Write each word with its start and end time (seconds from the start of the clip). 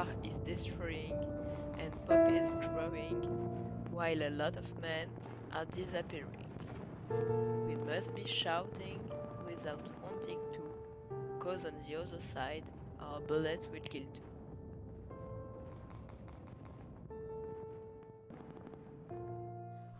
war 0.00 0.14
is 0.24 0.38
destroying 0.40 1.14
and 1.78 1.92
poppies 2.06 2.54
growing, 2.54 3.20
while 3.90 4.22
a 4.22 4.30
lot 4.30 4.56
of 4.56 4.66
men 4.80 5.08
are 5.52 5.66
disappearing. 5.72 6.48
We 7.66 7.76
must 7.76 8.14
be 8.14 8.24
shouting 8.24 9.00
without 9.46 9.86
wanting 10.02 10.38
to, 10.52 10.62
cause 11.40 11.64
on 11.66 11.72
the 11.86 11.96
other 11.96 12.20
side, 12.20 12.64
our 13.00 13.20
bullets 13.20 13.68
will 13.72 13.80
kill 13.80 14.06
too. 14.14 14.26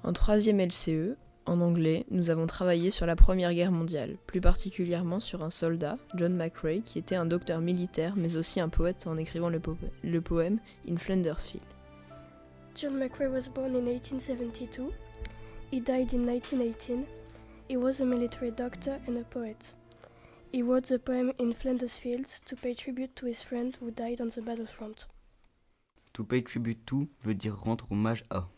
En 0.05 0.13
troisième 0.15 0.61
LCE, 0.61 1.17
en 1.47 1.61
anglais, 1.61 2.05
nous 2.11 2.31
avons 2.31 2.47
travaillé 2.47 2.91
sur 2.91 3.07
la 3.07 3.17
Première 3.17 3.53
Guerre 3.53 3.73
mondiale, 3.73 4.17
plus 4.27 4.41
particulièrement 4.41 5.21
sur 5.21 5.43
un 5.43 5.51
soldat, 5.51 5.99
John 6.15 6.37
McRae, 6.37 6.83
qui 6.85 6.99
était 6.99 7.17
un 7.17 7.27
docteur 7.27 7.61
militaire 7.61 8.15
mais 8.17 8.37
aussi 8.37 8.61
un 8.61 8.69
poète 8.69 9.07
en 9.07 9.17
écrivant 9.17 9.49
le, 9.49 9.61
po 9.61 9.77
le 10.03 10.21
poème 10.21 10.59
In 10.89 10.97
Flanders 10.97 11.41
Field. 11.41 11.65
John 12.75 12.97
McRae 12.99 13.29
was 13.29 13.49
born 13.49 13.75
in 13.75 13.87
1872. 13.87 14.93
He 15.73 15.81
died 15.81 16.13
in 16.15 16.25
1918. 16.25 17.05
He 17.69 17.77
was 17.77 18.01
a 18.01 18.05
military 18.05 18.51
doctor 18.51 19.01
and 19.07 19.17
a 19.17 19.25
poet. 19.25 19.75
He 20.53 20.63
wrote 20.63 20.87
the 20.89 20.99
poem 20.99 21.33
In 21.39 21.53
Flanders 21.53 21.95
Fields 21.95 22.41
to 22.47 22.57
pay 22.57 22.75
tribute 22.75 23.15
to 23.17 23.27
his 23.27 23.43
friend 23.43 23.77
who 23.77 23.91
died 23.91 24.21
on 24.21 24.31
the 24.31 24.43
battlefront. 24.43 25.07
To 26.15 26.25
pay 26.25 26.43
tribute 26.43 26.85
to 26.87 27.09
veut 27.25 27.35
dire 27.35 27.57
rendre 27.57 27.87
hommage 27.91 28.25
à. 28.31 28.49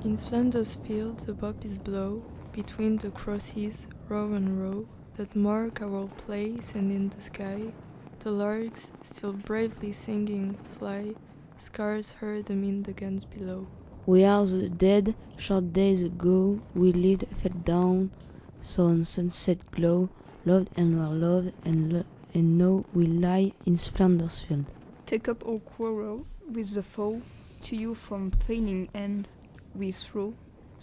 In 0.00 0.16
Flanders 0.16 0.76
fields 0.76 1.24
the 1.24 1.34
poppies 1.34 1.76
blow, 1.76 2.22
between 2.52 2.98
the 2.98 3.10
crosses, 3.10 3.88
row 4.08 4.32
on 4.32 4.56
row, 4.56 4.86
that 5.14 5.34
mark 5.34 5.82
our 5.82 6.08
place, 6.16 6.76
and 6.76 6.92
in 6.92 7.08
the 7.08 7.20
sky, 7.20 7.74
the 8.20 8.30
larks, 8.30 8.92
still 9.02 9.32
bravely 9.32 9.90
singing, 9.90 10.60
fly, 10.62 11.16
Scarce 11.56 12.12
heard 12.12 12.48
amid 12.48 12.84
the 12.84 12.92
guns 12.92 13.24
below. 13.24 13.70
We 14.06 14.22
are 14.22 14.46
the 14.46 14.68
dead, 14.70 15.16
short 15.36 15.72
days 15.72 16.00
ago, 16.02 16.62
we 16.72 16.92
lived, 16.92 17.24
fell 17.34 17.50
down, 17.64 18.12
saw 18.60 19.02
sunset 19.02 19.68
glow, 19.72 20.10
loved 20.44 20.70
and 20.76 20.96
were 20.96 21.12
loved, 21.12 21.54
and, 21.64 22.04
and 22.32 22.56
now 22.56 22.86
we 22.92 23.06
lie 23.06 23.52
in 23.64 23.76
Flanders 23.78 24.38
field. 24.42 24.66
Take 25.06 25.26
up 25.26 25.44
our 25.44 25.58
quarrel 25.58 26.28
with 26.48 26.72
the 26.74 26.84
foe, 26.84 27.24
to 27.62 27.74
you 27.76 27.96
from 27.96 28.30
failing 28.30 28.88
end 28.94 29.30
we 29.74 29.92
throw 29.92 30.34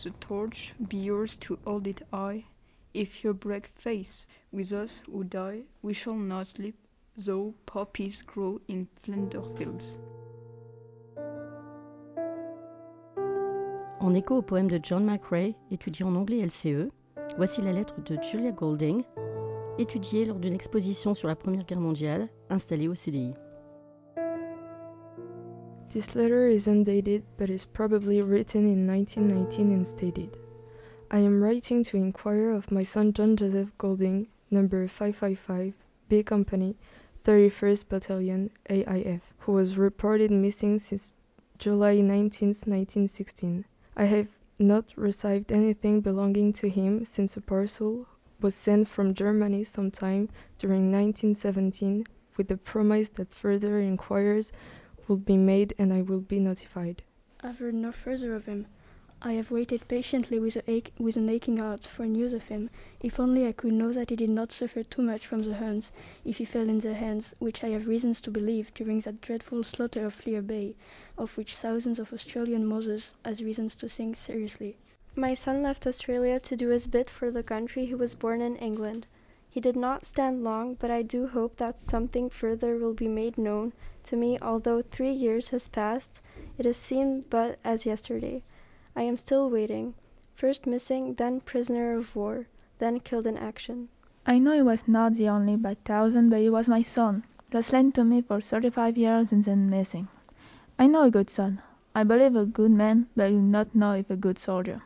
the 0.04 0.12
torch, 0.20 0.74
be 0.88 0.98
yours 0.98 1.36
to 1.38 1.58
hold 1.66 1.88
it 1.88 2.02
high. 2.12 2.46
If 2.94 3.24
you 3.24 3.34
break 3.34 3.68
faith 3.68 4.26
with 4.52 4.72
us 4.72 5.04
we 5.08 5.94
shall 5.94 6.16
not 6.16 6.48
sleep, 6.48 6.76
though 7.18 7.54
poppies 7.66 8.22
grow 8.22 8.62
in 8.68 8.88
fields. 9.02 9.98
En 14.00 14.14
écho 14.14 14.36
au 14.36 14.42
poème 14.42 14.70
de 14.70 14.80
John 14.82 15.04
McRae, 15.04 15.56
étudié 15.72 16.06
en 16.06 16.16
anglais 16.16 16.46
LCE, 16.46 16.92
voici 17.38 17.62
la 17.62 17.72
lettre 17.72 18.00
de 18.04 18.18
Julia 18.22 18.52
Golding, 18.52 19.04
étudiée 19.80 20.26
lors 20.26 20.38
d'une 20.38 20.54
exposition 20.54 21.16
sur 21.16 21.28
la 21.28 21.36
Première 21.36 21.66
Guerre 21.66 21.80
mondiale, 21.80 22.30
installée 22.50 22.88
au 22.88 22.96
CDI. 22.96 23.34
This 25.96 26.14
letter 26.14 26.50
is 26.50 26.68
undated 26.68 27.24
but 27.38 27.50
is 27.50 27.64
probably 27.64 28.20
written 28.22 28.66
in 28.66 28.86
1919 28.86 29.72
and 29.72 29.88
stated 29.88 30.36
I 31.10 31.20
am 31.20 31.42
writing 31.42 31.86
to 31.86 31.96
inquire 31.96 32.50
of 32.50 32.70
my 32.70 32.84
son 32.84 33.14
John 33.14 33.38
Joseph 33.38 33.72
Goulding, 33.78 34.28
number 34.52 34.86
555, 34.90 35.74
B 36.10 36.22
Company, 36.22 36.76
31st 37.24 37.88
Battalion, 37.88 38.50
AIF, 38.70 39.22
who 39.38 39.54
was 39.54 39.78
reported 39.78 40.32
missing 40.32 40.80
since 40.80 41.16
July 41.60 42.02
19, 42.02 42.50
1916. 42.50 43.64
I 43.96 44.04
have 44.04 44.28
not 44.60 44.92
received 44.98 45.50
anything 45.54 46.02
belonging 46.02 46.52
to 46.60 46.68
him 46.68 47.06
since 47.06 47.38
a 47.38 47.42
parcel 47.42 48.06
was 48.42 48.54
sent 48.54 48.90
from 48.90 49.14
Germany 49.14 49.64
sometime 49.64 50.28
during 50.58 50.92
1917 50.92 52.06
with 52.36 52.50
the 52.50 52.58
promise 52.58 53.08
that 53.12 53.34
further 53.34 53.80
inquiries 53.80 54.52
will 55.08 55.18
be 55.18 55.38
made 55.38 55.72
and 55.78 55.94
I 55.94 56.02
will 56.02 56.20
be 56.22 56.40
notified. 56.40 57.04
I've 57.42 57.60
heard 57.60 57.76
no 57.76 57.92
further 57.92 58.34
of 58.34 58.48
him. 58.48 58.66
I 59.22 59.34
have 59.34 59.52
waited 59.52 59.88
patiently 59.88 60.40
with, 60.40 60.58
ache, 60.68 60.92
with, 60.98 61.16
an 61.16 61.30
aching 61.30 61.58
heart 61.58 61.86
for 61.86 62.08
news 62.08 62.34
of 62.34 62.46
him. 62.46 62.72
If 63.02 63.20
only 63.20 63.46
I 63.46 63.52
could 63.52 63.74
know 63.74 63.92
that 63.92 64.10
he 64.10 64.16
did 64.16 64.32
not 64.32 64.52
suffer 64.52 64.82
too 64.84 65.04
much 65.04 65.28
from 65.28 65.44
the 65.44 65.54
Huns, 65.54 65.92
if 66.24 66.38
he 66.38 66.46
fell 66.46 66.68
in 66.68 66.80
their 66.80 66.96
hands, 66.96 67.36
which 67.38 67.64
I 67.64 67.70
have 67.70 67.88
reasons 67.88 68.20
to 68.22 68.32
believe, 68.32 68.74
during 68.74 69.00
that 69.02 69.22
dreadful 69.22 69.64
slaughter 69.64 70.06
of 70.08 70.16
Fleurbaix, 70.16 70.76
of 71.20 71.38
which 71.38 71.56
thousands 71.56 72.00
of 72.00 72.12
Australian 72.12 72.66
mothers 72.66 73.14
has 73.24 73.44
reasons 73.44 73.76
to 73.76 73.88
think 73.90 74.16
seriously. 74.16 74.76
My 75.16 75.36
son 75.36 75.62
left 75.62 75.86
Australia 75.86 76.40
to 76.40 76.58
do 76.58 76.70
his 76.70 76.88
bit 76.88 77.12
for 77.12 77.30
the 77.30 77.44
country 77.44 77.86
he 77.86 77.94
was 77.96 78.16
born 78.16 78.42
in 78.42 78.56
England. 78.56 79.06
He 79.56 79.62
did 79.62 79.78
not 79.78 80.06
stand 80.06 80.44
long, 80.44 80.74
but 80.74 80.92
I 80.92 81.02
do 81.02 81.28
hope 81.28 81.56
that 81.56 81.80
something 81.80 82.30
further 82.30 82.76
will 82.78 82.92
be 82.94 83.08
made 83.08 83.38
known 83.38 83.72
to 84.04 84.18
me 84.18 84.38
although 84.42 84.82
three 84.82 85.14
years 85.14 85.48
has 85.52 85.70
passed, 85.70 86.22
it 86.58 86.66
has 86.66 86.76
seemed 86.76 87.30
but 87.30 87.58
as 87.64 87.86
yesterday. 87.86 88.44
I 88.98 89.04
am 89.04 89.16
still 89.16 89.50
waiting. 89.50 89.94
First 90.34 90.68
missing, 90.68 91.14
then 91.14 91.40
prisoner 91.40 91.98
of 91.98 92.18
war, 92.18 92.48
then 92.80 93.00
killed 93.00 93.28
in 93.28 93.38
action. 93.38 93.88
I 94.26 94.40
know 94.40 94.52
he 94.52 94.62
was 94.62 94.90
not 94.90 95.14
the 95.14 95.30
only 95.30 95.56
by 95.56 95.76
thousand, 95.86 96.32
but 96.32 96.42
he 96.42 96.50
was 96.50 96.68
my 96.68 96.82
son, 96.82 97.24
lent 97.72 97.96
to 97.96 98.04
me 98.04 98.22
for 98.24 98.42
thirty 98.42 98.70
five 98.70 98.98
years 98.98 99.32
and 99.32 99.42
then 99.42 99.70
missing. 99.70 100.10
I 100.78 100.88
know 100.88 101.04
a 101.04 101.10
good 101.12 101.30
son. 101.30 101.62
I 101.96 102.04
believe 102.04 102.36
a 102.36 102.46
good 102.46 102.72
man, 102.72 103.08
but 103.16 103.28
I 103.28 103.30
do 103.30 103.40
not 103.42 103.74
know 103.74 103.94
if 103.94 104.10
a 104.10 104.18
good 104.18 104.38
soldier. 104.38 104.82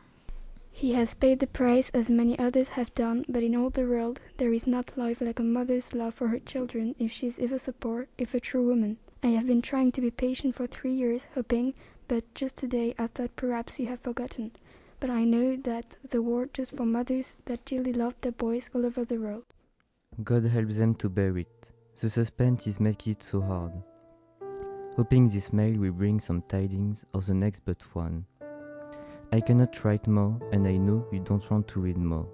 He 0.72 0.92
has 0.92 1.14
paid 1.14 1.40
the 1.40 1.46
price 1.46 1.90
as 1.90 2.10
many 2.10 2.38
others 2.38 2.68
have 2.68 2.94
done, 2.94 3.24
but 3.28 3.42
in 3.42 3.56
all 3.56 3.70
the 3.70 3.86
world 3.86 4.20
there 4.36 4.52
is 4.52 4.66
not 4.66 4.96
love 4.96 5.20
like 5.20 5.40
a 5.40 5.42
mother's 5.42 5.94
love 5.94 6.14
for 6.14 6.28
her 6.28 6.38
children 6.38 6.94
if 6.98 7.10
she 7.10 7.26
is 7.26 7.38
ever 7.38 7.58
support, 7.58 8.08
if 8.16 8.34
a 8.34 8.40
true 8.40 8.66
woman. 8.66 8.96
I 9.22 9.28
have 9.28 9.46
been 9.46 9.62
trying 9.62 9.92
to 9.92 10.00
be 10.00 10.10
patient 10.10 10.54
for 10.54 10.66
three 10.66 10.94
years, 10.94 11.26
hoping, 11.34 11.74
but 12.08 12.32
just 12.34 12.56
today 12.56 12.94
I 12.98 13.08
thought 13.08 13.36
perhaps 13.36 13.78
you 13.78 13.86
have 13.88 14.00
forgotten. 14.00 14.52
But 15.00 15.10
I 15.10 15.24
know 15.24 15.56
that 15.56 15.96
the 16.08 16.22
war 16.22 16.48
just 16.52 16.76
for 16.76 16.86
mothers 16.86 17.36
that 17.46 17.64
dearly 17.64 17.92
love 17.92 18.14
their 18.20 18.32
boys 18.32 18.70
all 18.72 18.86
over 18.86 19.04
the 19.04 19.18
world. 19.18 19.44
God 20.22 20.44
help 20.44 20.68
them 20.68 20.94
to 20.94 21.08
bear 21.08 21.36
it. 21.36 21.72
The 22.00 22.08
suspense 22.08 22.66
is 22.66 22.80
making 22.80 23.14
it 23.14 23.22
so 23.22 23.40
hard. 23.40 23.72
Hoping 24.96 25.26
this 25.26 25.52
mail 25.52 25.78
will 25.78 25.92
bring 25.92 26.20
some 26.20 26.42
tidings 26.42 27.04
of 27.12 27.26
the 27.26 27.34
next 27.34 27.62
but 27.64 27.82
one. 27.94 28.24
I 29.32 29.40
cannot 29.40 29.84
write 29.84 30.08
more, 30.08 30.36
and 30.50 30.66
I 30.66 30.76
know 30.76 31.06
you 31.12 31.20
don't 31.20 31.48
want 31.52 31.68
to 31.68 31.80
read 31.80 31.96
more. 31.96 32.26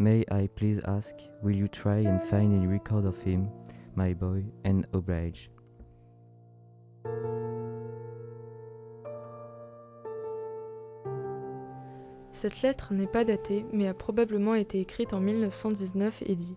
May 0.00 0.24
I 0.28 0.48
please 0.56 0.80
ask, 0.86 1.14
will 1.40 1.54
you 1.54 1.68
try 1.68 1.98
and 1.98 2.20
find 2.20 2.52
any 2.52 2.66
record 2.66 3.04
of 3.04 3.16
him, 3.22 3.48
my 3.94 4.12
boy, 4.12 4.44
and 4.64 4.88
oblige? 4.92 5.50
Cette 12.32 12.60
lettre 12.62 12.92
n'est 12.92 13.06
pas 13.06 13.24
datée, 13.24 13.64
mais 13.72 13.86
a 13.86 13.94
probablement 13.94 14.56
été 14.56 14.80
écrite 14.80 15.12
en 15.12 15.20
1919 15.20 16.24
et 16.26 16.34
dit 16.34 16.56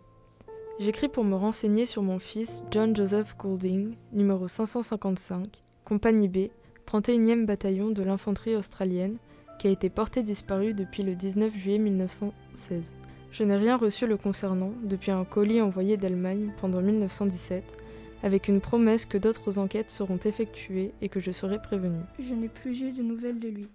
J'écris 0.79 1.09
pour 1.09 1.23
me 1.23 1.35
renseigner 1.35 1.85
sur 1.85 2.01
mon 2.01 2.17
fils 2.17 2.63
John 2.71 2.95
Joseph 2.95 3.37
Goulding, 3.37 3.97
numéro 4.11 4.47
555, 4.47 5.63
compagnie 5.85 6.27
B, 6.27 6.49
31e 6.87 7.45
bataillon 7.45 7.91
de 7.91 8.01
l'infanterie 8.01 8.55
australienne, 8.55 9.17
qui 9.57 9.67
a 9.67 9.71
été 9.71 9.89
porté 9.89 10.23
disparu 10.23 10.73
depuis 10.73 11.03
le 11.03 11.15
19 11.15 11.55
juillet 11.55 11.79
1916. 11.79 12.91
Je 13.31 13.43
n'ai 13.43 13.55
rien 13.55 13.77
reçu 13.77 14.07
le 14.07 14.17
concernant 14.17 14.73
depuis 14.83 15.11
un 15.11 15.25
colis 15.25 15.61
envoyé 15.61 15.97
d'Allemagne 15.97 16.51
pendant 16.59 16.81
1917, 16.81 17.77
avec 18.23 18.47
une 18.47 18.61
promesse 18.61 19.05
que 19.05 19.17
d'autres 19.17 19.59
enquêtes 19.59 19.89
seront 19.89 20.17
effectuées 20.17 20.91
et 21.01 21.09
que 21.09 21.19
je 21.19 21.31
serai 21.31 21.61
prévenu. 21.61 21.99
Je 22.19 22.33
n'ai 22.33 22.49
plus 22.49 22.81
eu 22.81 22.91
de 22.91 23.03
nouvelles 23.03 23.39
de 23.39 23.49
lui. 23.49 23.67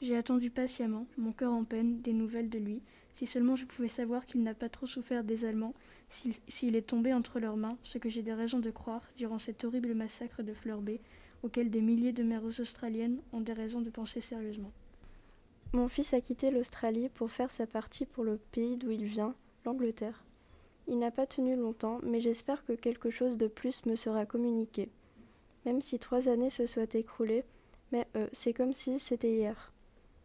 J'ai 0.00 0.16
attendu 0.16 0.50
patiemment, 0.50 1.06
mon 1.16 1.32
cœur 1.32 1.52
en 1.52 1.64
peine, 1.64 2.00
des 2.02 2.12
nouvelles 2.12 2.50
de 2.50 2.58
lui. 2.58 2.82
Si 3.14 3.26
seulement 3.26 3.56
je 3.56 3.64
pouvais 3.64 3.88
savoir 3.88 4.26
qu'il 4.26 4.42
n'a 4.42 4.54
pas 4.54 4.68
trop 4.68 4.86
souffert 4.86 5.24
des 5.24 5.44
Allemands, 5.44 5.74
s'il 6.08 6.34
si, 6.48 6.68
est 6.68 6.86
tombé 6.86 7.14
entre 7.14 7.40
leurs 7.40 7.56
mains, 7.56 7.78
ce 7.82 7.98
que 7.98 8.08
j'ai 8.08 8.22
des 8.22 8.34
raisons 8.34 8.58
de 8.58 8.70
croire 8.70 9.02
durant 9.16 9.38
cet 9.38 9.64
horrible 9.64 9.94
massacre 9.94 10.42
de 10.42 10.52
Fleur 10.52 10.82
Bay, 10.82 11.00
auquel 11.42 11.70
des 11.70 11.80
milliers 11.80 12.12
de 12.12 12.22
mères 12.22 12.44
australiennes 12.44 13.20
ont 13.32 13.40
des 13.40 13.52
raisons 13.52 13.80
de 13.80 13.90
penser 13.90 14.20
sérieusement. 14.20 14.72
Mon 15.72 15.88
fils 15.88 16.14
a 16.14 16.20
quitté 16.20 16.50
l'Australie 16.50 17.08
pour 17.08 17.30
faire 17.30 17.50
sa 17.50 17.66
partie 17.66 18.06
pour 18.06 18.24
le 18.24 18.38
pays 18.52 18.76
d'où 18.76 18.90
il 18.90 19.04
vient, 19.04 19.34
l'Angleterre. 19.64 20.24
Il 20.88 20.98
n'a 20.98 21.10
pas 21.10 21.26
tenu 21.26 21.56
longtemps, 21.56 21.98
mais 22.02 22.20
j'espère 22.20 22.64
que 22.64 22.72
quelque 22.72 23.10
chose 23.10 23.36
de 23.36 23.48
plus 23.48 23.84
me 23.86 23.96
sera 23.96 24.24
communiqué. 24.24 24.88
Même 25.64 25.80
si 25.80 25.98
trois 25.98 26.28
années 26.28 26.50
se 26.50 26.66
soient 26.66 26.94
écroulées, 26.94 27.44
mais 27.92 28.06
euh, 28.16 28.28
c'est 28.32 28.52
comme 28.52 28.72
si 28.72 28.98
c'était 28.98 29.32
hier. 29.32 29.72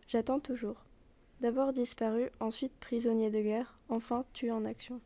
J'attends 0.07 0.39
toujours. 0.39 0.75
D'abord 1.41 1.73
disparu, 1.73 2.29
ensuite 2.39 2.73
prisonnier 2.79 3.31
de 3.31 3.41
guerre, 3.41 3.77
enfin 3.89 4.23
tué 4.33 4.51
en 4.51 4.65
action. 4.65 5.01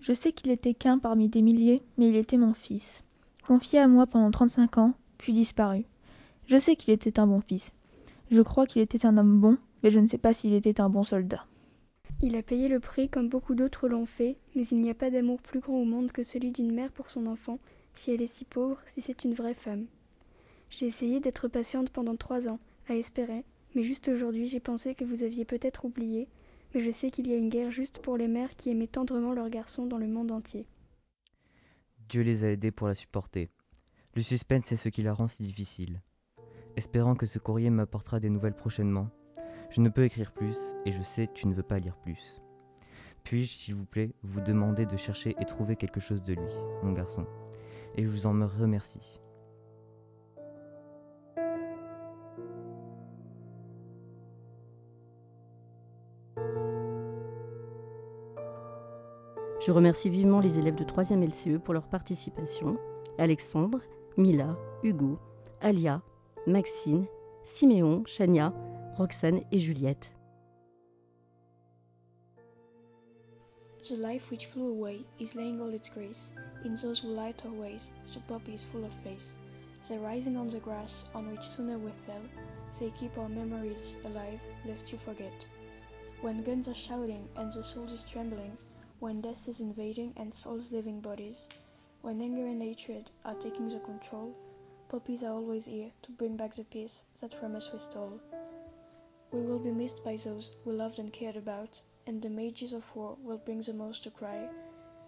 Je 0.00 0.14
sais 0.14 0.32
qu'il 0.32 0.50
était 0.50 0.74
qu'un 0.74 0.98
parmi 0.98 1.28
des 1.28 1.42
milliers, 1.42 1.82
mais 1.98 2.08
il 2.08 2.16
était 2.16 2.36
mon 2.38 2.54
fils. 2.54 3.04
Confié 3.46 3.78
à 3.78 3.88
moi 3.88 4.06
pendant 4.06 4.30
trente-cinq 4.30 4.78
ans, 4.78 4.94
puis 5.18 5.32
disparu. 5.32 5.84
Je 6.46 6.56
sais 6.56 6.76
qu'il 6.76 6.94
était 6.94 7.20
un 7.20 7.26
bon 7.26 7.40
fils. 7.40 7.72
Je 8.30 8.42
crois 8.42 8.66
qu'il 8.66 8.82
était 8.82 9.06
un 9.06 9.16
homme 9.16 9.40
bon, 9.40 9.56
mais 9.82 9.90
je 9.90 10.00
ne 10.00 10.06
sais 10.06 10.18
pas 10.18 10.32
s'il 10.32 10.52
était 10.52 10.80
un 10.80 10.90
bon 10.90 11.02
soldat. 11.02 11.46
Il 12.20 12.36
a 12.36 12.42
payé 12.42 12.68
le 12.68 12.80
prix 12.80 13.08
comme 13.08 13.28
beaucoup 13.28 13.54
d'autres 13.54 13.88
l'ont 13.88 14.04
fait, 14.04 14.36
mais 14.54 14.66
il 14.66 14.80
n'y 14.80 14.90
a 14.90 14.94
pas 14.94 15.10
d'amour 15.10 15.40
plus 15.40 15.60
grand 15.60 15.78
au 15.80 15.84
monde 15.84 16.12
que 16.12 16.22
celui 16.22 16.50
d'une 16.50 16.72
mère 16.72 16.92
pour 16.92 17.10
son 17.10 17.26
enfant, 17.26 17.58
si 17.94 18.10
elle 18.10 18.22
est 18.22 18.26
si 18.26 18.44
pauvre, 18.44 18.80
si 18.86 19.00
c'est 19.00 19.24
une 19.24 19.34
vraie 19.34 19.54
femme. 19.54 19.86
J'ai 20.68 20.86
essayé 20.86 21.20
d'être 21.20 21.48
patiente 21.48 21.90
pendant 21.90 22.16
trois 22.16 22.48
ans, 22.48 22.58
à 22.88 22.96
espérer, 22.96 23.44
mais 23.74 23.82
juste 23.82 24.08
aujourd'hui 24.08 24.46
j'ai 24.46 24.60
pensé 24.60 24.94
que 24.94 25.04
vous 25.04 25.22
aviez 25.22 25.44
peut-être 25.44 25.84
oublié, 25.84 26.28
mais 26.74 26.82
je 26.82 26.90
sais 26.90 27.10
qu'il 27.10 27.28
y 27.28 27.32
a 27.32 27.36
une 27.36 27.48
guerre 27.48 27.70
juste 27.70 28.00
pour 28.00 28.16
les 28.16 28.28
mères 28.28 28.56
qui 28.56 28.70
aimaient 28.70 28.86
tendrement 28.86 29.32
leurs 29.32 29.48
garçons 29.48 29.86
dans 29.86 29.98
le 29.98 30.06
monde 30.06 30.32
entier. 30.32 30.66
Dieu 32.08 32.22
les 32.22 32.44
a 32.44 32.50
aidés 32.50 32.72
pour 32.72 32.88
la 32.88 32.94
supporter. 32.94 33.48
Le 34.14 34.22
suspense 34.22 34.72
est 34.72 34.76
ce 34.76 34.88
qui 34.88 35.02
la 35.02 35.14
rend 35.14 35.28
si 35.28 35.42
difficile. 35.42 36.02
Espérant 36.78 37.16
que 37.16 37.26
ce 37.26 37.40
courrier 37.40 37.70
m'apportera 37.70 38.20
des 38.20 38.30
nouvelles 38.30 38.54
prochainement, 38.54 39.08
je 39.68 39.80
ne 39.80 39.88
peux 39.88 40.04
écrire 40.04 40.30
plus 40.30 40.56
et 40.86 40.92
je 40.92 41.02
sais 41.02 41.28
tu 41.34 41.48
ne 41.48 41.52
veux 41.52 41.64
pas 41.64 41.80
lire 41.80 41.96
plus. 41.96 42.40
Puis-je, 43.24 43.50
s'il 43.50 43.74
vous 43.74 43.84
plaît, 43.84 44.14
vous 44.22 44.40
demander 44.40 44.86
de 44.86 44.96
chercher 44.96 45.34
et 45.40 45.44
trouver 45.44 45.74
quelque 45.74 45.98
chose 45.98 46.22
de 46.22 46.34
lui, 46.34 46.54
mon 46.84 46.92
garçon, 46.92 47.26
et 47.96 48.04
je 48.04 48.08
vous 48.08 48.26
en 48.26 48.46
remercie. 48.46 49.20
Je 59.60 59.72
remercie 59.72 60.10
vivement 60.10 60.38
les 60.38 60.60
élèves 60.60 60.76
de 60.76 60.84
3e 60.84 61.26
LCE 61.26 61.60
pour 61.60 61.74
leur 61.74 61.88
participation. 61.88 62.78
Alexandre, 63.18 63.80
Mila, 64.16 64.56
Hugo, 64.84 65.18
Alia, 65.60 66.02
Maxine, 66.48 67.06
Siméon, 67.44 68.06
Chania, 68.06 68.54
Roxane 68.98 69.44
et 69.52 69.58
Juliette. 69.58 70.10
The 73.86 73.96
life 73.96 74.30
which 74.30 74.46
flew 74.46 74.72
away 74.72 75.04
is 75.18 75.36
laying 75.36 75.60
all 75.60 75.74
its 75.74 75.90
grace 75.90 76.38
in 76.64 76.74
those 76.74 77.00
who 77.00 77.08
light 77.08 77.44
our 77.44 77.52
ways. 77.52 77.92
The 78.14 78.20
poppy 78.20 78.54
is 78.54 78.64
full 78.64 78.84
of 78.86 78.92
face. 78.94 79.38
They're 79.86 80.00
rising 80.00 80.38
on 80.38 80.48
the 80.48 80.58
grass 80.60 81.10
on 81.14 81.30
which 81.30 81.42
sooner 81.42 81.76
we 81.76 81.92
fell. 81.92 82.24
They 82.80 82.90
keep 82.92 83.18
our 83.18 83.28
memories 83.28 83.98
alive, 84.06 84.40
lest 84.64 84.90
you 84.90 84.96
forget. 84.96 85.46
When 86.22 86.42
guns 86.42 86.66
are 86.68 86.74
shouting 86.74 87.28
and 87.36 87.52
the 87.52 87.62
soul 87.62 87.84
is 87.84 88.04
trembling, 88.04 88.56
when 89.00 89.20
death 89.20 89.48
is 89.48 89.60
invading 89.60 90.14
and 90.16 90.32
souls 90.32 90.72
leaving 90.72 91.00
bodies, 91.00 91.50
when 92.00 92.22
anger 92.22 92.46
and 92.46 92.62
hatred 92.62 93.10
are 93.26 93.34
taking 93.34 93.68
the 93.68 93.80
control, 93.80 94.34
poppies 94.88 95.22
are 95.22 95.34
always 95.34 95.66
here 95.66 95.90
to 96.00 96.10
bring 96.12 96.34
back 96.36 96.54
the 96.54 96.64
peace 96.64 97.04
that 97.20 97.34
from 97.34 97.54
us 97.54 97.70
we 97.72 97.78
stole. 97.78 98.18
We 99.30 99.42
will 99.42 99.58
be 99.58 99.70
missed 99.70 100.02
by 100.02 100.16
those 100.16 100.56
we 100.64 100.72
loved 100.72 100.98
and 100.98 101.12
cared 101.12 101.36
about, 101.36 101.82
and 102.06 102.22
the 102.22 102.30
mages 102.30 102.72
of 102.72 102.96
war 102.96 103.18
will 103.22 103.36
bring 103.36 103.60
the 103.60 103.74
most 103.74 104.04
to 104.04 104.10
cry. 104.10 104.48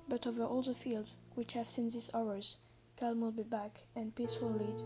But 0.06 0.26
over 0.26 0.44
all 0.44 0.60
the 0.60 0.74
fields 0.74 1.20
which 1.34 1.54
have 1.54 1.66
seen 1.66 1.86
these 1.86 2.10
horrors, 2.10 2.58
calm 2.98 3.22
will 3.22 3.32
be 3.32 3.42
back 3.42 3.72
and 3.96 4.14
peace 4.14 4.42
will 4.42 4.50
lead, 4.50 4.82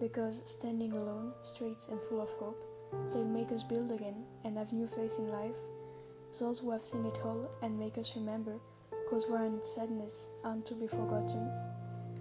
because 0.00 0.50
standing 0.50 0.92
alone, 0.92 1.34
straight 1.42 1.86
and 1.90 2.00
full 2.00 2.22
of 2.22 2.30
hope, 2.36 2.64
they'll 3.12 3.28
make 3.28 3.52
us 3.52 3.64
build 3.64 3.92
again 3.92 4.24
and 4.44 4.56
have 4.56 4.72
new 4.72 4.86
faith 4.86 5.18
in 5.18 5.28
life. 5.30 5.58
Those 6.40 6.60
who 6.60 6.70
have 6.70 6.80
seen 6.80 7.04
it 7.04 7.18
all 7.22 7.46
and 7.60 7.78
make 7.78 7.98
us 7.98 8.16
remember, 8.16 8.58
cause 9.10 9.28
war 9.28 9.44
and 9.44 9.62
sadness 9.62 10.30
aren't 10.42 10.64
to 10.66 10.74
be 10.74 10.86
forgotten. 10.86 11.67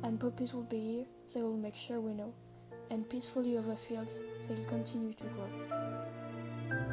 And 0.04 0.20
poppies 0.20 0.54
will 0.54 0.64
be 0.64 0.80
here, 0.80 1.06
they 1.34 1.42
will 1.42 1.58
make 1.58 1.76
sure 1.76 2.00
we 2.00 2.14
know, 2.14 2.34
and 2.92 3.10
peacefully 3.10 3.58
over 3.58 3.76
fields 3.76 4.24
they'll 4.48 4.66
continue 4.66 5.12
to 5.14 5.26
grow. 5.26 6.87